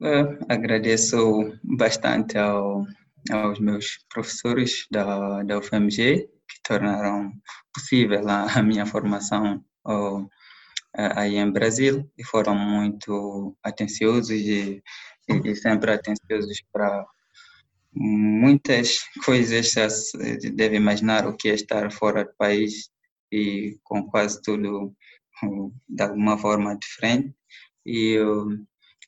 [0.00, 1.16] Eu agradeço
[1.62, 2.84] bastante ao,
[3.30, 7.32] aos meus professores da, da UFMG, que tornaram
[7.72, 10.26] possível a, a minha formação oh,
[10.94, 14.82] aí em Brasil e foram muito atenciosos e,
[15.28, 17.06] e, e sempre atenciosos para
[17.92, 19.72] muitas coisas.
[20.54, 22.90] Deve imaginar o que é estar fora do país
[23.32, 24.94] e com quase tudo
[25.88, 27.34] de alguma forma diferente.
[27.84, 28.18] E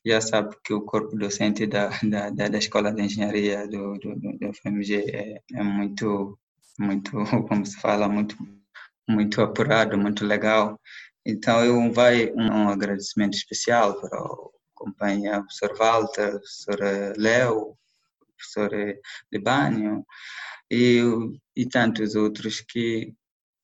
[0.05, 4.53] já sabe que o corpo docente da, da, da Escola de Engenharia do, do, do
[4.53, 6.37] FMG é, é muito,
[6.79, 7.11] muito,
[7.47, 8.35] como se fala, muito,
[9.07, 10.79] muito apurado, muito legal.
[11.25, 16.79] Então, eu vai um, agradecimento especial para o companheiro professor Walter, professor
[17.17, 17.77] Léo,
[18.37, 18.71] professor
[19.31, 20.05] Libânio
[20.71, 21.01] e,
[21.55, 23.13] e tantos outros que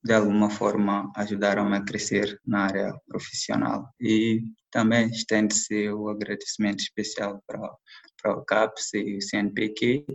[0.04, 3.90] de alguma forma ajudaram-me a crescer na área profissional.
[4.00, 7.60] E também estende-se o agradecimento especial para,
[8.22, 10.06] para o CAPS e o CNPq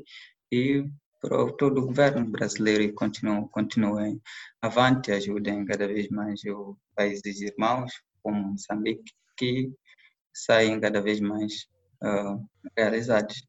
[0.53, 0.85] e
[1.21, 4.21] para todo o governo brasileiro e continuem,
[4.63, 7.93] avante, ajudem cada vez mais os países irmãos,
[8.23, 9.73] como Moçambique, que
[10.33, 11.67] saem cada vez mais
[12.03, 12.45] uh,
[12.77, 13.47] realizados.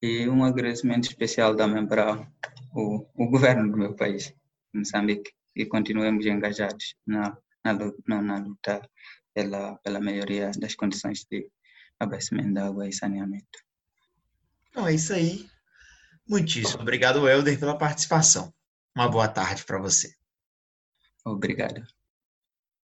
[0.00, 2.24] E um agradecimento especial também para
[2.72, 4.32] o, o governo do meu país,
[4.72, 8.88] Moçambique e continuemos engajados na, na, na luta
[9.34, 11.50] pela, pela melhoria das condições de
[11.98, 13.58] abastecimento de água e saneamento.
[14.70, 15.50] Então é isso aí.
[16.28, 18.52] Muitíssimo obrigado, Helder, pela participação.
[18.94, 20.14] Uma boa tarde para você.
[21.24, 21.86] Obrigado.